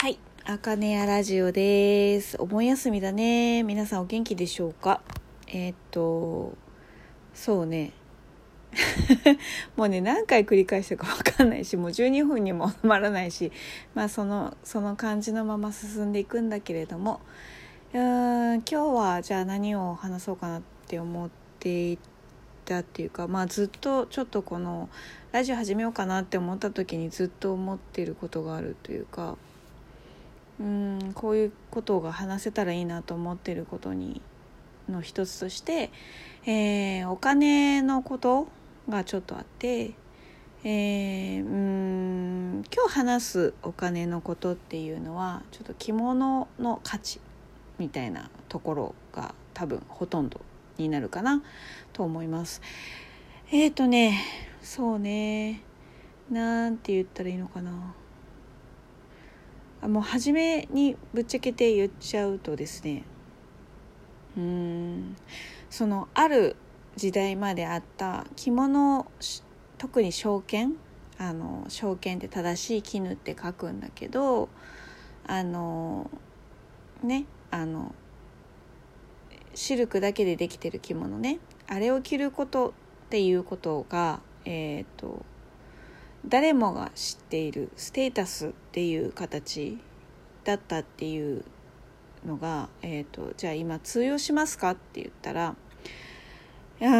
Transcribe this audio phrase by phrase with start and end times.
[0.00, 2.36] はい、あかねやラジオです。
[2.40, 3.64] お盆休みだね。
[3.64, 5.00] 皆さんお元気でしょうか？
[5.48, 6.56] えーっと、
[7.34, 7.90] そうね。
[9.74, 13.50] もうね何回繰り返したか分かんないしもう12分にも収まらないし
[13.96, 17.20] まあそのその感じのまま進んでいくんだけれども
[17.92, 21.98] うん今日はじゃあ何を話そうかなって思ってい
[22.64, 24.88] たっていうかまあずっとちょっとこの
[25.32, 29.36] ラジオ始めようかなって思った時にずっと思ってることがあるというか
[30.60, 34.20] うんこういうことが話せたらいいなと思ってることに
[34.88, 35.90] の一つとして、
[36.46, 38.48] えーお金のこと
[38.88, 39.92] がちょっとあって、
[40.64, 47.20] えーうん今日話すお金のことっていうのはちょっと着物の価値
[47.78, 50.40] みたいなところが多分ほとんど
[50.76, 51.42] になるかな
[51.92, 52.62] と思います。
[53.50, 54.18] えっ、ー、とね
[54.60, 55.62] そうね
[56.30, 57.94] なんて言ったらいいのかな。
[59.82, 63.04] もう初めにぶっちゃけて言っちゃうとですね
[64.36, 65.16] うん
[65.70, 66.56] そのある
[66.96, 69.06] 時代まであった着物
[69.76, 70.74] 特に証券
[71.18, 74.48] あの証券って正しい絹って書くんだけど
[75.26, 76.10] あの
[77.02, 77.94] ねあの
[79.54, 81.38] シルクだけでできてる着物ね
[81.68, 82.72] あれを着ることっ
[83.10, 85.24] ていうことがえっ、と
[86.26, 89.78] 誰もが知っているステータスっていう形
[90.44, 91.44] だったっていう
[92.26, 95.54] のが、えーと、じゃあ今通用しますかって言ったら
[96.80, 96.96] いやー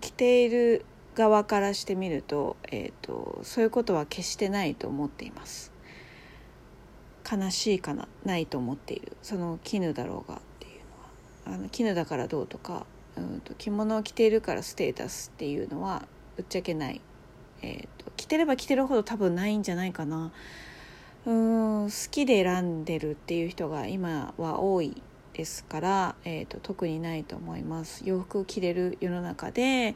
[0.00, 5.70] 着ている側からしてみると,、えーとそういうことは決してないと思っています。
[7.30, 9.16] 悲しいかなないと思っている。
[9.22, 10.72] その絹だろうがっていう
[11.46, 12.86] のはあの絹だからどうとか
[13.20, 17.00] うんと着物を着ているからステータスっていうのはぶっちゃけない、
[17.62, 20.32] えーと、着てれば着てるほど多分ないんじゃないかな。
[21.26, 25.02] うん好きで選んでるっていう人が今は多い
[25.34, 28.02] ですから、えーと、特にないと思います。
[28.06, 29.94] 洋服を着れる世の中で、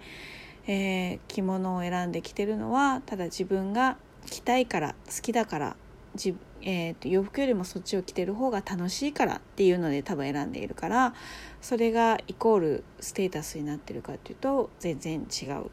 [0.66, 3.96] えー、着物を選んで着てるのはただ自分が
[4.26, 5.76] 着たいから好きだから
[6.14, 6.34] 自
[6.66, 11.14] えーと、洋服よりもそっちを着てる方が楽しいからっていうので多分選んでいるから
[11.60, 15.70] それがイコールステータスになってるかっていうと全然違う。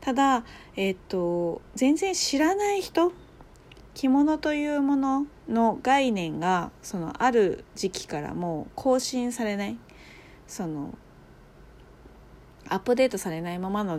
[0.00, 0.44] ただ、
[0.76, 3.12] えーと、全然知らない人
[3.94, 9.76] 着物というものの概念がそのある時期からもう更新されない。
[10.46, 10.96] その
[12.68, 13.98] アップデートされないままの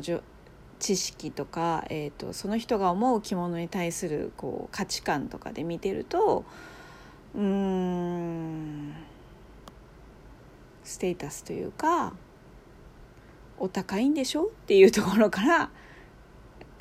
[0.80, 6.46] 知識とか、えーと、その人が思う着物に対するこう価値観とかで見てると
[7.36, 8.94] うん
[10.84, 12.14] ステータスというか
[13.60, 15.70] お高いんでしょっていうところから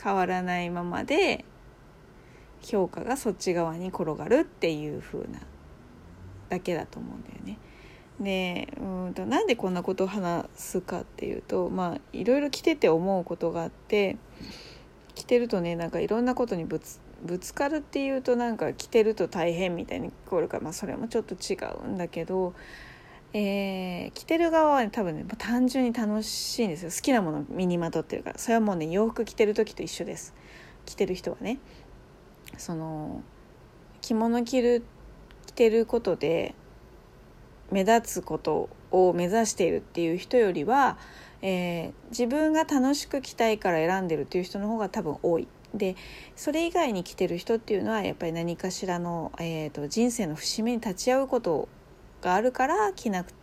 [0.03, 1.45] 変わらないままで
[2.63, 5.41] 評価がそっち側に転がるっていう風な
[6.49, 7.59] だけだと思うんだよね。
[8.21, 14.17] でうんとなんでこんなことを話すかっていうとまあいろいろ着てて思うことがあって
[15.15, 22.55] 着てるとねなんかいろんなことにぶつぶつかるっていうとなんか着てると大変みたいに聞こえるから、まあ、それもちょっと違うんだけど、
[23.33, 26.91] えー、着てる側は、ね、多分ね単純に楽しいんですよ。
[26.91, 28.39] 好きなもの身にまとってるから。
[28.39, 30.35] それはもうね洋服着てる時と一緒です。
[30.87, 31.59] 着てる人はね。
[32.57, 33.23] その
[34.01, 34.85] 着物着る
[35.47, 36.55] 着てることで
[37.71, 40.99] 目立つことを目指しているっていう人よりは、
[41.43, 45.49] えー、自分が楽しく着たいから選んでるっていう人の方が多分多い。
[45.75, 45.97] で
[46.35, 51.69] それ以外に着てる人っていうのはやっぱり何かしらの、えーと、と人生の節目に立ち会うこと
[52.23, 53.35] があるから着なく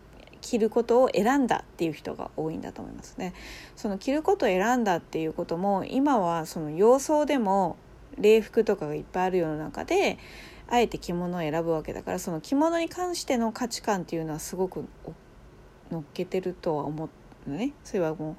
[0.41, 3.33] 着ることを選んだっていう人が多いんだと思いますね。
[3.75, 7.77] その着ることを選んだっていうことも今はその洋装でも
[8.17, 10.17] 礼服とかがいっぱいある世の中で
[10.67, 14.85] あえて着物を選ぶわけだからその着物に関しての価値観っていうのはすごく
[15.91, 17.73] 乗っけてるとは思うのね。
[17.83, 18.37] それはも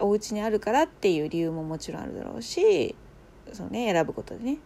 [0.00, 2.96] うお家にあるからっていう理由ももちろんあるだろうし
[3.52, 4.58] その、ね、選ぶことでね。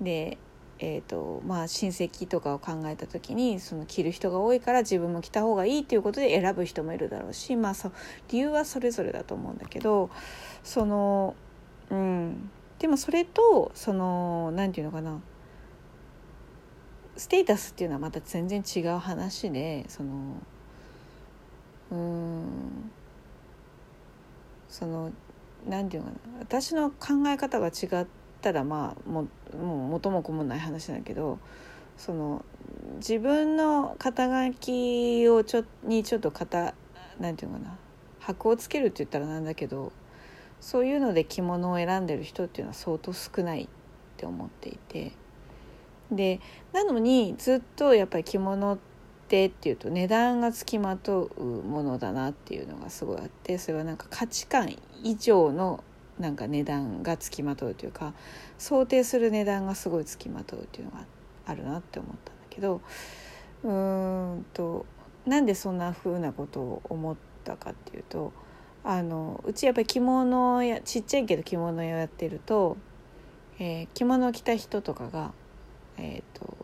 [0.00, 0.38] で
[0.84, 7.92] えーとまあ、親戚とかを考えた時にその着る人が多いから自分も着た方がいいっていうことで選ぶ人もいるだろうし、まあ、そ
[8.30, 10.10] 理由はそれぞれだと思うんだけど
[10.64, 11.36] その
[11.90, 12.50] うん。
[12.82, 15.20] でもそれとその何て言うのかな。
[17.16, 20.34] ステータスっていうのはまた全然違う話でその
[21.92, 22.90] うん。
[24.68, 25.12] その
[25.64, 26.38] 何て言うのかな。
[26.40, 28.06] 私の考え方が違っ
[28.40, 31.38] たらまあももう元も子もない話だけど
[31.96, 32.44] その
[32.96, 36.74] 自分の肩書きをちょにちょっと肩
[37.20, 37.78] 何て言うのかな。
[38.18, 39.92] 箔をつけるって言ったらなんだけど
[40.62, 43.68] そういうので着物を選んでる人っていうのは相当少ないっ
[44.16, 45.12] て思っていて。
[46.10, 46.40] で
[46.72, 48.78] なのにずっとやっぱり着物っ
[49.28, 55.82] てっていうと値段がつきまとうものだなっていうのがすごいあってそれはなんか価値観以上の
[56.18, 58.12] なんか値段がつきまとうというか
[58.58, 61.06] 想定する値段がすごいつきまとうっていうのが
[61.46, 62.82] あるなって思ったんだけど
[63.64, 64.84] うーんと
[65.26, 68.32] なんでそんな風なことを思ったかっていうと
[68.84, 72.76] あのうちやっぱり着物やちっちゃいけど着物をやってると、
[73.58, 75.32] えー、着物を着た人とかが、
[75.98, 76.56] えーと、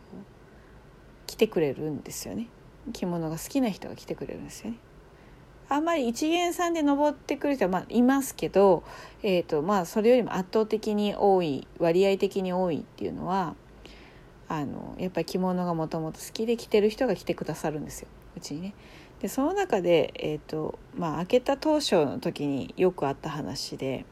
[1.27, 2.47] 来てくれるんですよね
[2.91, 4.77] 着物が好きな人が来てくれるんですよね。
[5.71, 8.83] あんまり一元さんで登ってくる人はまあいますけど、
[9.21, 13.55] えーとまあ、それよりも圧倒的に多い割合的に多いっていうのは
[14.47, 18.73] あのやっぱり着物がもともと好きで着てる人が来てくださるんですようちにね。
[19.21, 24.05] でその中で、えーとまあ、開けた当初の時によくあった話で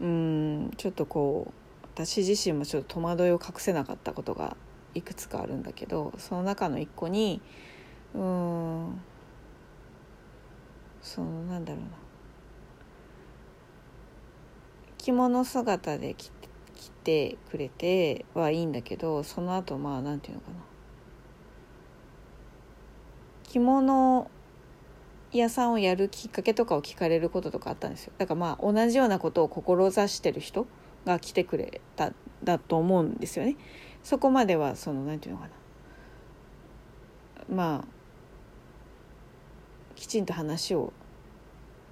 [0.00, 4.56] うんちょっとこう私自身もちょっと戸惑いを隠せなかったことが
[4.94, 7.40] いくつかあるんだけどその中の一個に
[8.14, 9.00] うん
[11.00, 11.90] そのなんだろうな。
[14.98, 16.30] 着物姿で着
[17.04, 20.75] てくれてはいいんだけどその後まあなんていうのかな。
[23.56, 24.30] 着物
[25.32, 28.12] 屋さんをやるきっかけとかを聞かれることとかあったんですよ。
[28.18, 30.66] だからまあ同じようなことを志してる人
[31.06, 32.12] が来てくれた
[32.44, 33.56] だと思うんですよね。
[34.02, 35.48] そこまではその何て言うのか
[37.48, 37.54] な。
[37.54, 37.88] まあ
[39.94, 40.92] きちんと話を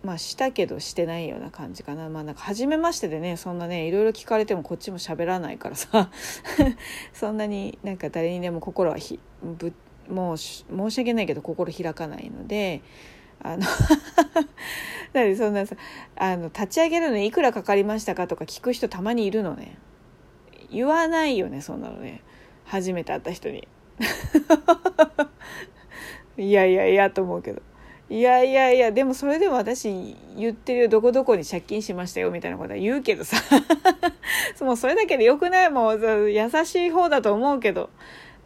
[0.03, 2.11] まあしたけどしてないような感じかな。
[2.11, 6.11] まあなんか初めましてでねそんなねいろいろ聞かれてもこっちも喋らないからさ。
[7.15, 9.73] そんなになんか誰にでも心はひぶ
[10.09, 12.83] もう申し訳ないけど心開かないので
[13.43, 13.63] あの
[15.13, 15.77] だってそんなさ
[16.17, 19.79] あの立ち上げるのにいくらかかりましたかとか聞く人たまにいるのね。
[20.71, 22.23] 言わないよねそんなのね。
[22.65, 23.69] 初めて会った人に。
[26.37, 27.63] いやいやいやと思うけど。
[28.11, 33.37] いやいやいやでもそれでも私言ってるよどこどこに借金しましたよみたいなことは言うけどさ。
[34.61, 35.71] もうそれだけでよくない？
[35.71, 37.91] もう優しい方だと思うけど。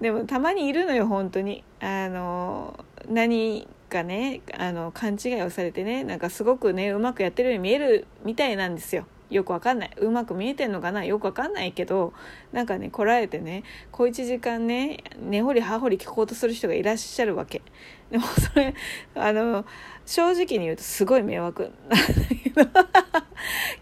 [0.00, 1.64] でもたまにいるのよ本当に。
[1.80, 9.06] あの何かねあの勘違いをされてねなんかすごくねうまくやってるように見えるみたいなんですよ。
[9.30, 9.90] よくわかんない。
[9.98, 11.04] うまく見えてんのかな？
[11.04, 12.12] よくわかんないけど
[12.52, 17.62] なんかね来られてね小1時間ね根掘り葉掘り聞こうとする人がいらっしゃるわけ。
[18.10, 18.74] でもそれ
[19.14, 19.66] あの
[20.06, 21.70] 正直に言うとすごい迷惑。
[21.88, 22.04] なんだ
[22.42, 22.62] けど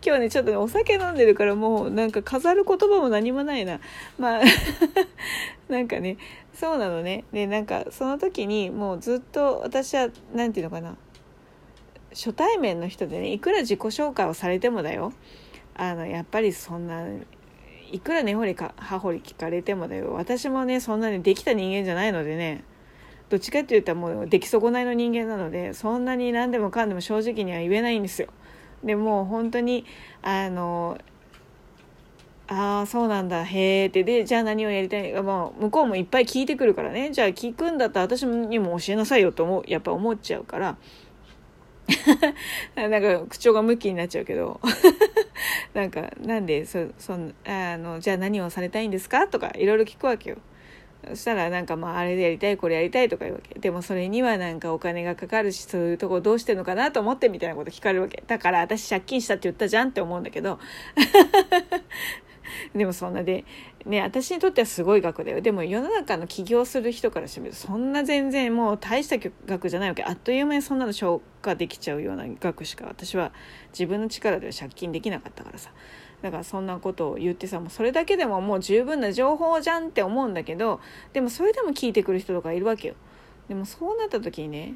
[0.05, 3.81] 今日ねちょっとねお酒飲んでるからもうなんか飾る言葉も何もないな。
[4.19, 4.43] まあ
[5.69, 6.17] なんかね
[6.55, 7.25] そうなのね。
[7.33, 10.97] でなんかその時にもうずっと私は何て言うのかな？
[12.17, 15.13] 初対面の人でねいくら自己紹介をされてもだよ。
[15.75, 17.05] あのやっぱりそんな
[17.93, 20.15] いくら根掘り葉掘り聞かれてもだよ。
[20.15, 22.65] 私もねそんなにできた人間じゃないのでね。
[23.29, 28.29] どっちかって言ったらもう出来損ないの人間なのでそんなに何でもかんでも正直には言えないんですよ。
[28.83, 29.85] でもう本当に
[30.23, 30.97] あの
[32.49, 34.05] ああそうなんだへえって。
[34.05, 35.13] でじゃあ何をやりたい？
[35.23, 37.11] もう向こうもいっぱい聞いてくるからね。
[37.11, 40.77] じゃあ聞くんだったら私にも教えなさいよと思うやっぱ思っちゃうから。
[42.75, 44.61] なんか口調がムキになっちゃうけど。
[45.75, 47.15] なんかなんでそそ
[47.45, 50.37] あのじゃあ何をされたいんですかとかいろいろ聞くわけよ。
[51.09, 53.59] そしたらなんかまああれでやりたいこれやりたいとか言うわけ。
[53.59, 58.23] でもそれにはなんかお金がかかるしそういうとこどうしてんのかなと思ってみたいなこと聞かれるわけ。
[58.27, 60.59] だから私借金したって言ったじゃんって思うんだけど。
[62.75, 63.45] でもそんなで
[63.85, 65.41] ね私にとってはすごい額だよ。
[65.41, 70.03] でも世の中の起業する人からしてみるとそんな全然もう大した額じゃないわけ。
[70.05, 73.33] あっという間にそんなの消化できちゃうような額しか私は
[73.71, 75.71] 自分の力では借金できなかったからさ。
[76.23, 80.81] だからそんなことを言ってさもうそれだけでももう十分な情報じゃんって思うんだけど
[81.13, 82.95] でもそれでも聞いてくる人とかいるわけよ。
[83.49, 84.75] でもそうなった時にね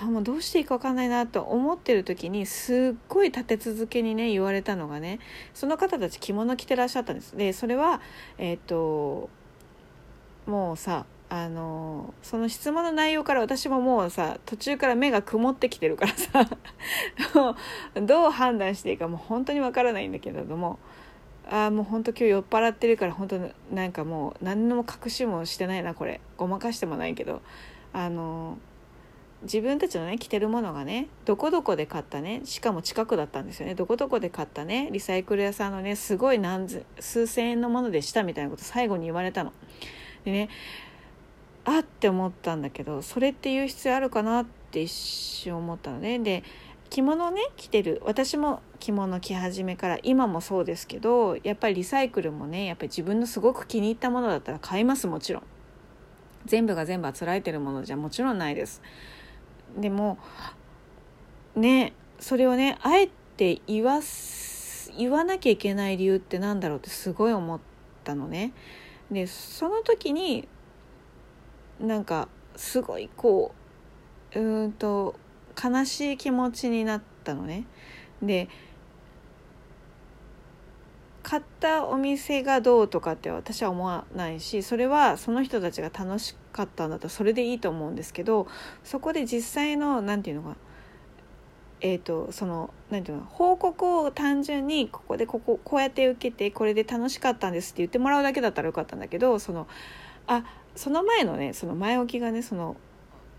[0.00, 5.20] あもうどうしていいか分かんないなと思ってる時にすっごい立て続けにね言われたのがね
[5.54, 7.36] その方たち着物着てらっしゃったんです。
[7.36, 8.00] でそれは
[8.38, 9.30] えっ、ー、と
[10.46, 16.48] もうさあのその質問の内容から私ももうさ途中から目が曇ってきてるからさ
[18.00, 20.78] どう判断していいかもう本当にわからないんだけれども
[21.50, 23.40] ああもう本当今日酔っ払ってるから本当
[23.72, 26.20] なんかもう何の隠しもしてないなこれ。
[26.36, 27.42] ごまかしてもないけど
[27.92, 28.58] あの
[29.44, 33.74] 自分たちのね着てるものがねどこどこで買ったねしかも近くだったんですよね。
[33.74, 36.66] どこどこで買ったねリサイクル屋さんのねすごい何
[36.98, 39.52] 数千円のものでしたみたいなこと最後に言われたの。
[40.24, 40.48] でね
[41.64, 46.18] あって思ったんだけどそれって言う必要あるかなって一瞬思ったのね。
[46.18, 46.42] で
[46.90, 55.42] 着物ね着てる私も着物着始めから今もそうですけどやっぱりリサイクルもねやっぱり自分のすごく気に入ったものだったら買いますもちろん。
[56.46, 58.82] 全部が全部あつらえてるものじゃもちろんないです。
[59.76, 60.18] でも
[61.56, 67.60] ねそれをねあえて言わす言わなきゃいけない理由ってなんだろうってすごい思っ
[68.04, 68.52] たのね。
[69.10, 70.48] でその時に
[71.80, 73.54] なんかすごいこ
[74.34, 75.16] ううんと
[75.62, 77.64] 悲しい気持ちになったのね。
[78.22, 78.48] で
[81.22, 88.46] 買ったお店がどうとかって私は思わないしそれはその人たちが楽しくかったんだったらそれでいいと思うんですけど
[88.84, 90.56] そこで実際の何て言うのか
[91.80, 99.66] えーと、その何て言うの報告を単純にここでこここうやって受けてこれで楽しかったんですって言ってもらうだけだったらよかったんだけどその
[100.26, 100.44] あ
[100.74, 102.76] その前のねその前置きがねその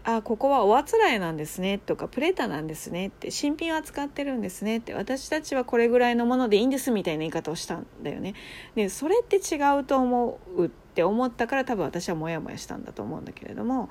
[0.03, 8.35] あここはおあつらえなんですねとかプレタなんですねって新品を扱ってるんですねって私たちはこれぐらいのものでいいんですみたいな言い方をしたんだよね。
[8.75, 13.89] でそれって違うと思うって思ったから多分私はモヤモヤしたんだと思うんだけれども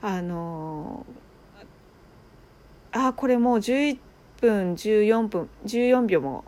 [0.00, 1.04] あの
[2.92, 3.98] あこれもう11
[4.40, 6.44] 分14分14秒も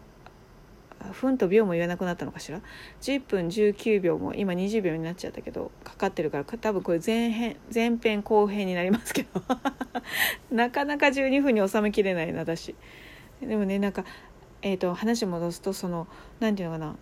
[1.20, 2.60] 分と秒も言えなくなったのかしら
[3.00, 9.42] ？10分19秒も今20秒になっちゃったけどかかってるから多分これ前編前編後編になりますけど。
[10.54, 12.76] なかなか12分に収めきれないな私。
[13.40, 14.04] でもねなんか、
[14.62, 16.06] えーと、話戻すとその
[16.38, 16.96] 何て言うのかな？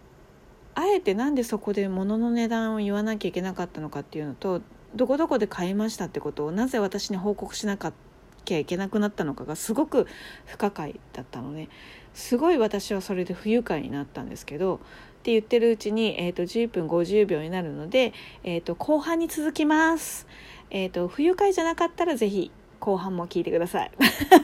[0.74, 4.60] あえてなんでそこで物の値段を言わなきゃいけなかったのかっていうのと
[4.94, 10.06] どこどこで買いましたってことをなぜ私に報告しなきゃいけなくなったのかがすごく
[10.46, 11.68] 不可解だったので
[12.12, 14.78] すごい私はそれで不愉快になったんですけどっ
[15.24, 18.12] て言ってるうちに、えーと、10分50秒になるので、
[18.42, 20.26] えーと、後半に続きます。
[20.70, 23.90] えーと不愉快じゃなかったら是非後半も聞いてください。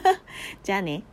[0.63, 1.03] じゃあね。